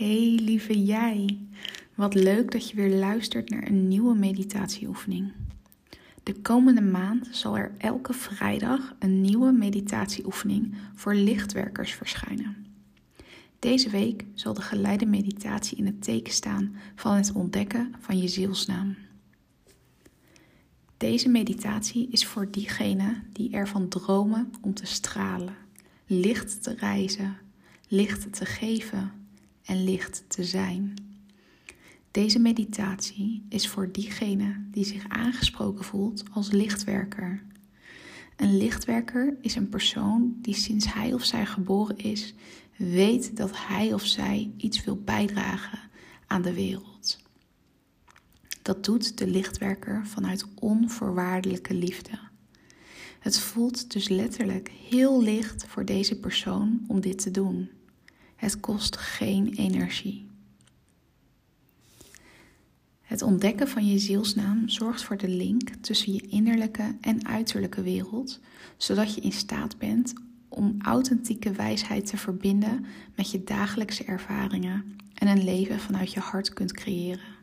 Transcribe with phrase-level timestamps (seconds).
[0.00, 1.38] Hey lieve jij,
[1.94, 5.32] wat leuk dat je weer luistert naar een nieuwe meditatieoefening.
[6.22, 12.66] De komende maand zal er elke vrijdag een nieuwe meditatieoefening voor lichtwerkers verschijnen.
[13.58, 18.28] Deze week zal de geleide meditatie in het teken staan van het ontdekken van je
[18.28, 18.96] zielsnaam.
[20.96, 25.56] Deze meditatie is voor diegenen die ervan dromen om te stralen,
[26.06, 27.36] licht te reizen,
[27.88, 29.19] licht te geven
[29.64, 30.94] en licht te zijn.
[32.10, 37.42] Deze meditatie is voor diegene die zich aangesproken voelt als lichtwerker.
[38.36, 42.34] Een lichtwerker is een persoon die sinds hij of zij geboren is,
[42.76, 45.78] weet dat hij of zij iets wil bijdragen
[46.26, 47.18] aan de wereld.
[48.62, 52.18] Dat doet de lichtwerker vanuit onvoorwaardelijke liefde.
[53.18, 57.70] Het voelt dus letterlijk heel licht voor deze persoon om dit te doen.
[58.40, 60.26] Het kost geen energie.
[63.00, 68.40] Het ontdekken van je zielsnaam zorgt voor de link tussen je innerlijke en uiterlijke wereld,
[68.76, 70.12] zodat je in staat bent
[70.48, 72.84] om authentieke wijsheid te verbinden
[73.16, 77.36] met je dagelijkse ervaringen en een leven vanuit je hart kunt creëren.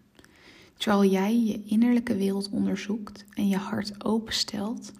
[0.77, 4.91] Terwijl jij je innerlijke wereld onderzoekt en je hart openstelt,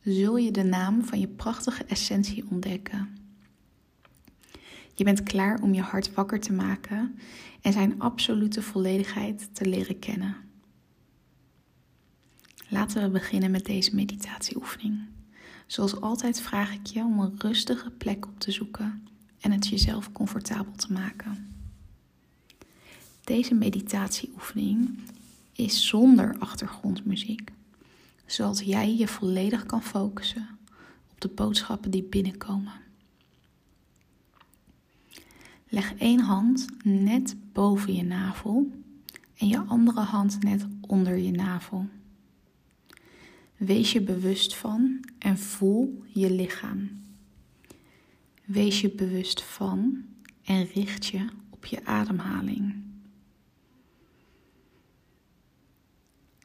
[0.00, 3.23] zul je de naam van je prachtige essentie ontdekken.
[4.94, 7.18] Je bent klaar om je hart wakker te maken
[7.60, 10.36] en zijn absolute volledigheid te leren kennen.
[12.68, 15.00] Laten we beginnen met deze meditatieoefening.
[15.66, 19.08] Zoals altijd vraag ik je om een rustige plek op te zoeken
[19.40, 21.52] en het jezelf comfortabel te maken.
[23.24, 24.98] Deze meditatieoefening
[25.52, 27.50] is zonder achtergrondmuziek,
[28.26, 30.48] zodat jij je volledig kan focussen
[31.12, 32.83] op de boodschappen die binnenkomen.
[35.74, 38.70] Leg één hand net boven je navel
[39.36, 41.88] en je andere hand net onder je navel.
[43.56, 46.90] Wees je bewust van en voel je lichaam.
[48.44, 50.04] Wees je bewust van
[50.44, 52.74] en richt je op je ademhaling.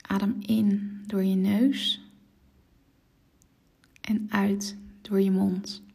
[0.01, 2.01] Adem in door je neus
[4.01, 5.87] en uit door je mond.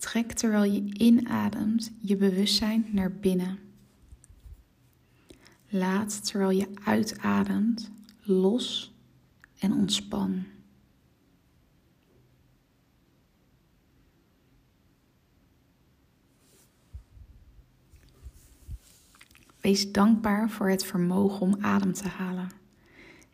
[0.00, 3.58] Trek terwijl je inademt je bewustzijn naar binnen.
[5.68, 7.90] Laat terwijl je uitademt
[8.20, 8.94] los
[9.58, 10.44] en ontspan.
[19.60, 22.50] Wees dankbaar voor het vermogen om adem te halen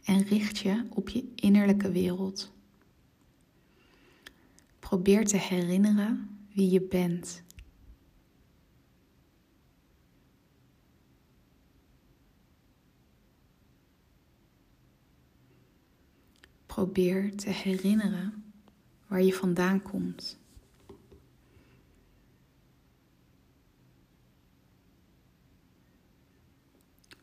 [0.05, 2.53] en richt je op je innerlijke wereld.
[4.79, 7.43] Probeer te herinneren wie je bent.
[16.67, 18.45] Probeer te herinneren
[19.07, 20.39] waar je vandaan komt.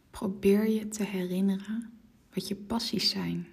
[0.10, 1.94] Probeer je te herinneren
[2.34, 3.48] wat je passies zijn.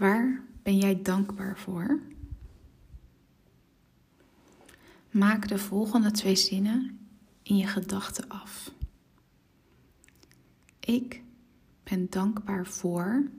[0.00, 2.00] Waar ben jij dankbaar voor?
[5.10, 7.08] Maak de volgende twee zinnen
[7.42, 8.72] in je gedachten af.
[10.80, 11.22] Ik
[11.82, 13.30] ben dankbaar voor.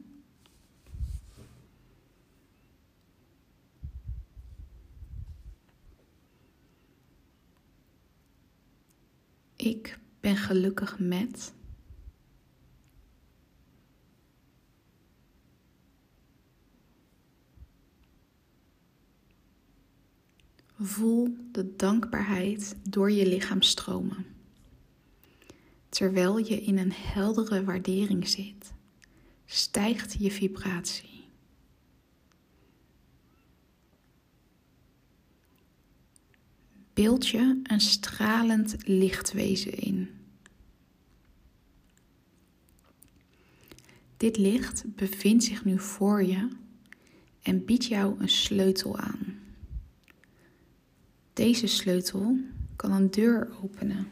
[9.56, 11.53] Ik ben gelukkig met.
[20.84, 24.25] Voel de dankbaarheid door je lichaam stromen.
[25.90, 28.74] Terwijl je in een heldere waardering zit,
[29.46, 31.24] stijgt je vibratie.
[36.94, 40.10] Beeld je een stralend lichtwezen in.
[44.18, 46.48] Dit licht bevindt zich nu voor je
[47.42, 49.31] en biedt jou een sleutel aan.
[51.41, 52.38] Deze sleutel
[52.75, 54.07] kan een deur openen.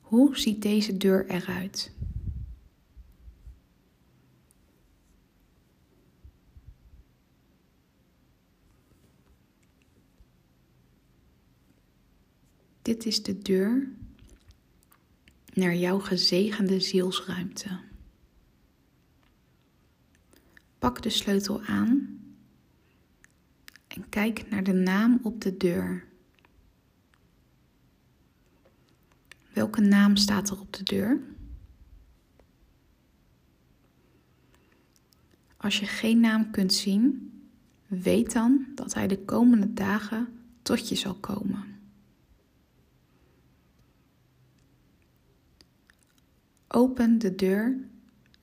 [0.00, 1.92] Hoe ziet deze deur eruit?
[12.82, 13.88] Dit is de deur
[15.52, 17.80] naar jouw gezegende zielsruimte.
[20.78, 22.19] Pak de sleutel aan
[24.00, 26.04] en kijk naar de naam op de deur.
[29.52, 31.20] Welke naam staat er op de deur?
[35.56, 37.32] Als je geen naam kunt zien,
[37.86, 40.28] weet dan dat hij de komende dagen
[40.62, 41.64] tot je zal komen.
[46.68, 47.78] Open de deur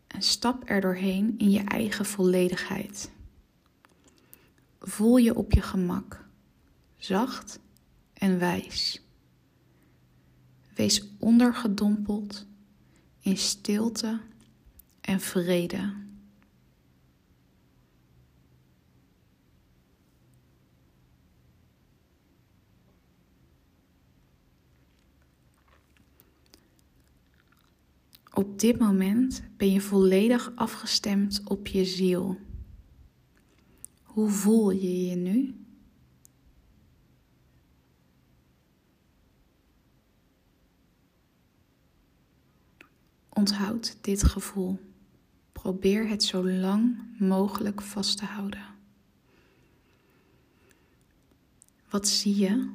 [0.07, 3.15] en stap er doorheen in je eigen volledigheid.
[4.79, 6.25] Voel je op je gemak,
[6.95, 7.59] zacht
[8.13, 9.01] en wijs.
[10.75, 12.47] Wees ondergedompeld
[13.19, 14.19] in stilte
[15.01, 16.05] en vrede.
[28.33, 32.37] Op dit moment ben je volledig afgestemd op je ziel.
[34.17, 35.55] Hoe voel je je nu?
[43.29, 44.79] Onthoud dit gevoel.
[45.51, 48.65] Probeer het zo lang mogelijk vast te houden.
[51.89, 52.69] Wat zie je?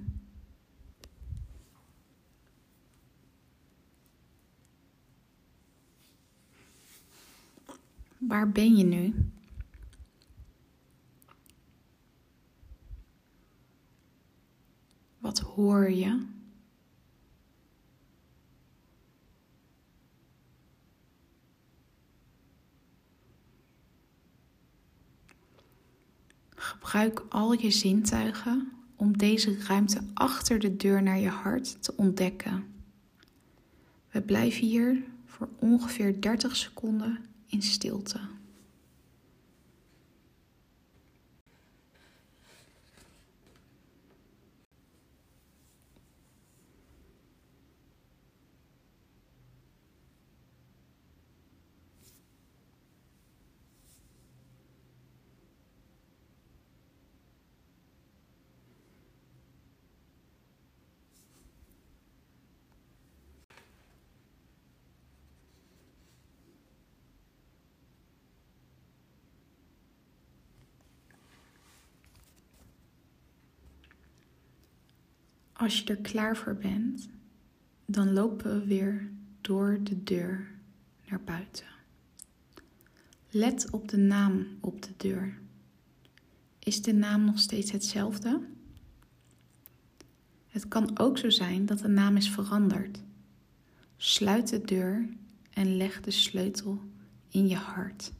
[8.19, 9.31] Waar ben je nu?
[15.23, 16.27] Wat hoor je?
[26.55, 32.65] Gebruik al je zintuigen om deze ruimte achter de deur naar je hart te ontdekken.
[34.11, 38.21] We blijven hier voor ongeveer 30 seconden in stilte.
[75.63, 77.09] Als je er klaar voor bent,
[77.87, 79.11] dan lopen we weer
[79.41, 80.51] door de deur
[81.09, 81.67] naar buiten.
[83.31, 85.39] Let op de naam op de deur.
[86.59, 88.41] Is de naam nog steeds hetzelfde?
[90.49, 93.03] Het kan ook zo zijn dat de naam is veranderd.
[93.97, 95.09] Sluit de deur
[95.51, 96.81] en leg de sleutel
[97.29, 98.13] in je hart.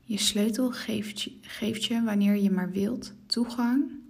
[0.00, 4.06] Je sleutel geeft je, geeft je wanneer je maar wilt toegang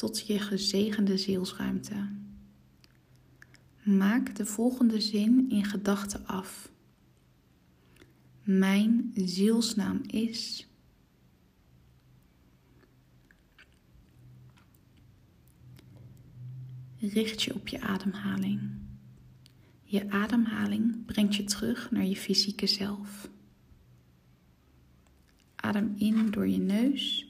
[0.00, 2.08] tot je gezegende zielsruimte.
[3.82, 6.70] Maak de volgende zin in gedachten af.
[8.42, 10.68] Mijn zielsnaam is.
[16.98, 18.60] Richt je op je ademhaling.
[19.82, 23.30] Je ademhaling brengt je terug naar je fysieke zelf.
[25.56, 27.29] Adem in door je neus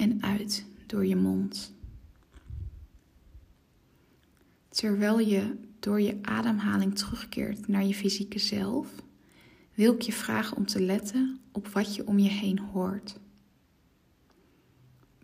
[0.00, 1.74] en uit door je mond.
[4.68, 8.88] Terwijl je door je ademhaling terugkeert naar je fysieke zelf,
[9.74, 13.18] wil ik je vragen om te letten op wat je om je heen hoort.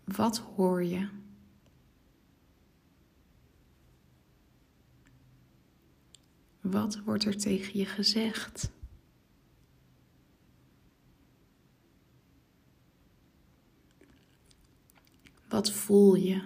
[0.03, 1.07] Wat hoor je?
[6.61, 8.69] Wat wordt er tegen je gezegd?
[15.57, 16.41] Wat voel je?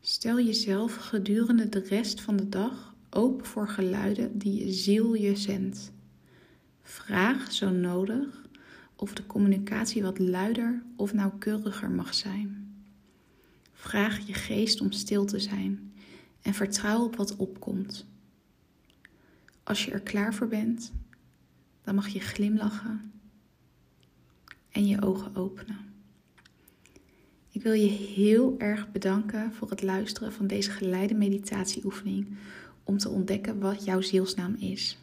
[0.00, 5.36] Stel jezelf gedurende de rest van de dag open voor geluiden die je ziel je
[5.36, 5.92] zendt.
[6.82, 8.48] Vraag zo nodig
[8.96, 12.74] of de communicatie wat luider of nauwkeuriger mag zijn.
[13.72, 15.92] Vraag je geest om stil te zijn
[16.42, 18.06] en vertrouw op wat opkomt.
[19.62, 20.92] Als je er klaar voor bent,
[21.82, 23.12] dan mag je glimlachen
[24.70, 25.78] en je ogen openen.
[27.52, 32.36] Ik wil je heel erg bedanken voor het luisteren van deze geleide meditatieoefening
[32.84, 34.98] om te ontdekken wat jouw zielsnaam is.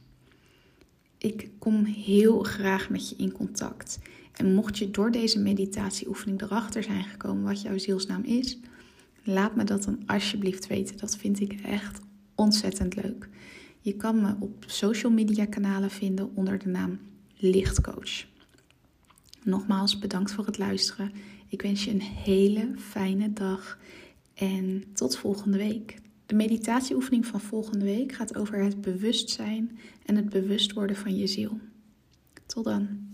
[1.17, 3.99] Ik kom heel graag met je in contact.
[4.33, 8.59] En mocht je door deze meditatieoefening erachter zijn gekomen wat jouw zielsnaam is,
[9.29, 10.97] Laat me dat dan alsjeblieft weten.
[10.97, 11.99] Dat vind ik echt
[12.35, 13.29] ontzettend leuk.
[13.87, 16.99] Je kan me op social media kanalen vinden onder de naam
[17.37, 18.25] Lichtcoach.
[19.43, 21.11] Nogmaals bedankt voor het luisteren.
[21.47, 23.79] Ik wens je een hele fijne dag
[24.33, 25.97] en tot volgende week.
[26.25, 31.27] De meditatieoefening van volgende week gaat over het bewustzijn en het bewust worden van je
[31.27, 31.59] ziel.
[32.45, 33.06] Tot dan.